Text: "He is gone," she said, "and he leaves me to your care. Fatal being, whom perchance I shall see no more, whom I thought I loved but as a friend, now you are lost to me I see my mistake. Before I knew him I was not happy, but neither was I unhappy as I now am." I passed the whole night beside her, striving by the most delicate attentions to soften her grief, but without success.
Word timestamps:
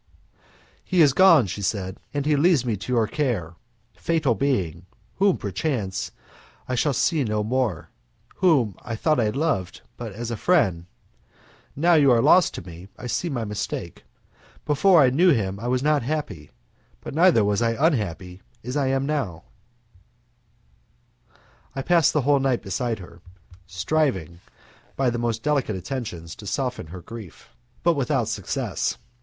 "He 0.83 1.03
is 1.03 1.13
gone," 1.13 1.45
she 1.45 1.61
said, 1.61 1.97
"and 2.11 2.25
he 2.25 2.35
leaves 2.35 2.65
me 2.65 2.75
to 2.75 2.91
your 2.91 3.05
care. 3.05 3.53
Fatal 3.95 4.33
being, 4.33 4.87
whom 5.17 5.37
perchance 5.37 6.09
I 6.67 6.73
shall 6.73 6.91
see 6.93 7.23
no 7.23 7.43
more, 7.43 7.89
whom 8.37 8.75
I 8.81 8.95
thought 8.95 9.19
I 9.19 9.29
loved 9.29 9.81
but 9.97 10.11
as 10.13 10.31
a 10.31 10.37
friend, 10.37 10.87
now 11.75 11.93
you 11.93 12.09
are 12.09 12.19
lost 12.19 12.55
to 12.55 12.65
me 12.65 12.87
I 12.97 13.05
see 13.05 13.29
my 13.29 13.45
mistake. 13.45 14.03
Before 14.65 15.03
I 15.03 15.11
knew 15.11 15.29
him 15.29 15.59
I 15.59 15.67
was 15.67 15.83
not 15.83 16.01
happy, 16.01 16.49
but 17.01 17.13
neither 17.13 17.45
was 17.45 17.61
I 17.61 17.73
unhappy 17.85 18.41
as 18.63 18.75
I 18.75 18.97
now 18.97 19.35
am." 19.35 19.41
I 21.75 21.81
passed 21.83 22.11
the 22.13 22.21
whole 22.21 22.39
night 22.39 22.63
beside 22.63 22.97
her, 22.97 23.21
striving 23.67 24.39
by 24.95 25.11
the 25.11 25.19
most 25.19 25.43
delicate 25.43 25.75
attentions 25.75 26.35
to 26.37 26.47
soften 26.47 26.87
her 26.87 27.01
grief, 27.01 27.49
but 27.83 27.93
without 27.93 28.27
success. 28.27 28.97